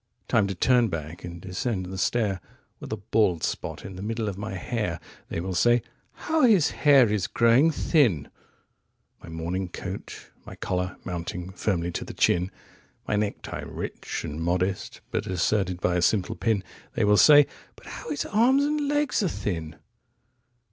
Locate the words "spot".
3.43-3.85